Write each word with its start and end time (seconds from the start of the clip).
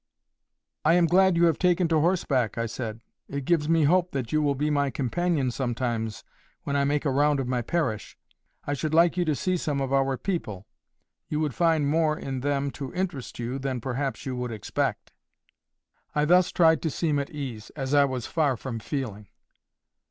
"I 0.83 0.95
am 0.95 1.05
glad 1.05 1.37
you 1.37 1.45
have 1.45 1.59
taken 1.59 1.87
to 1.89 1.99
horseback," 1.99 2.57
I 2.57 2.65
said. 2.65 3.01
"It 3.29 3.45
gives 3.45 3.69
me 3.69 3.83
hope 3.83 4.13
that 4.13 4.31
you 4.31 4.41
will 4.41 4.55
be 4.55 4.71
my 4.71 4.89
companion 4.89 5.51
sometimes 5.51 6.23
when 6.63 6.75
I 6.75 6.85
make 6.85 7.05
a 7.05 7.11
round 7.11 7.39
of 7.39 7.47
my 7.47 7.61
parish. 7.61 8.17
I 8.65 8.73
should 8.73 8.95
like 8.95 9.15
you 9.15 9.25
to 9.25 9.35
see 9.35 9.57
some 9.57 9.79
of 9.79 9.93
our 9.93 10.17
people. 10.17 10.65
You 11.29 11.39
would 11.41 11.53
find 11.53 11.87
more 11.87 12.17
in 12.17 12.39
them 12.39 12.71
to 12.81 12.91
interest 12.95 13.37
you 13.37 13.59
than 13.59 13.79
perhaps 13.79 14.25
you 14.25 14.35
would 14.37 14.51
expect." 14.51 15.11
I 16.15 16.25
thus 16.25 16.51
tried 16.51 16.81
to 16.81 16.89
seem 16.89 17.19
at 17.19 17.29
ease, 17.29 17.69
as 17.75 17.93
I 17.93 18.05
was 18.05 18.25
far 18.25 18.57
from 18.57 18.79
feeling. 18.79 19.27